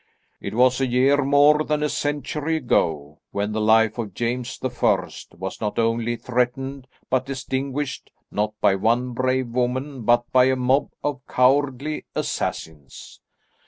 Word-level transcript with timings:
"It 0.41 0.55
was 0.55 0.81
a 0.81 0.87
year 0.87 1.23
more 1.23 1.63
than 1.63 1.83
a 1.83 1.87
century 1.89 2.55
ago, 2.55 3.19
when 3.29 3.51
the 3.51 3.61
life 3.61 3.99
of 3.99 4.15
James 4.15 4.57
the 4.57 4.71
First 4.71 5.35
was 5.35 5.61
not 5.61 5.77
only 5.77 6.15
threatened, 6.15 6.87
but 7.11 7.29
extinguished, 7.29 8.09
not 8.31 8.55
by 8.59 8.73
one 8.73 9.11
brave 9.13 9.49
woman, 9.49 10.01
but 10.01 10.23
by 10.31 10.45
a 10.45 10.55
mob 10.55 10.89
of 11.03 11.21
cowardly 11.27 12.05
assassins. 12.15 13.19